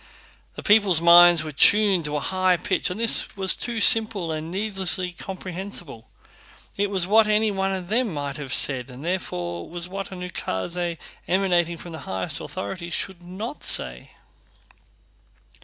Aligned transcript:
The 0.55 0.63
people's 0.63 0.99
minds 0.99 1.43
were 1.43 1.51
tuned 1.51 2.05
to 2.05 2.15
a 2.15 2.19
high 2.21 2.57
pitch 2.57 2.89
and 2.89 2.99
this 2.99 3.37
was 3.37 3.55
too 3.55 3.79
simple 3.79 4.31
and 4.31 4.49
needlessly 4.49 5.11
comprehensible—it 5.11 6.89
was 6.89 7.05
what 7.05 7.27
any 7.27 7.51
one 7.51 7.71
of 7.71 7.87
them 7.89 8.11
might 8.11 8.37
have 8.37 8.51
said 8.51 8.89
and 8.89 9.05
therefore 9.05 9.69
was 9.69 9.87
what 9.87 10.11
an 10.11 10.21
ukáse 10.21 10.97
emanating 11.27 11.77
from 11.77 11.91
the 11.91 11.99
highest 12.09 12.41
authority 12.41 12.89
should 12.89 13.21
not 13.21 13.63
say. 13.63 14.09